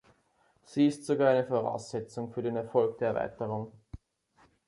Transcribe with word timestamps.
Sie 0.63 0.87
ist 0.87 1.05
sogar 1.05 1.29
eine 1.29 1.45
Voraussetzung 1.45 2.31
für 2.33 2.41
den 2.41 2.55
Erfolg 2.55 2.97
der 2.97 3.09
Erweiterung. 3.09 3.71